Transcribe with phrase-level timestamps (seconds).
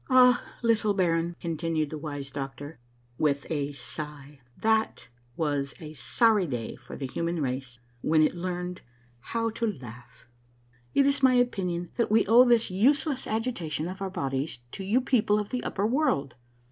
[0.09, 2.79] "Ah, little baron," continued the wise doctor
[3.19, 8.81] Avith a sigh," that Avas a sorry day for the human race Avhen it learned
[9.27, 10.27] hoAV to laugh.
[10.95, 14.65] It is my opinion that we owe this useless agitation A MARVELLOUS UNDERGROUND JOURNEY 65
[14.65, 16.33] of our bodies to you people of the upper world.